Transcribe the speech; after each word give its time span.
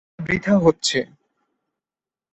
ওটা 0.09 0.23
বৃথা 0.25 0.53
হচ্ছে। 0.57 0.99